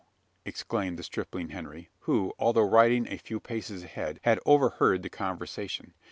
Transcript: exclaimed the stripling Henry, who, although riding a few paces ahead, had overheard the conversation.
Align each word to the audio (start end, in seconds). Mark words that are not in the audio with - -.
exclaimed 0.45 0.97
the 0.97 1.03
stripling 1.03 1.49
Henry, 1.49 1.91
who, 1.99 2.33
although 2.39 2.67
riding 2.67 3.07
a 3.07 3.19
few 3.19 3.39
paces 3.39 3.83
ahead, 3.83 4.19
had 4.23 4.39
overheard 4.47 5.03
the 5.03 5.11
conversation. 5.11 5.93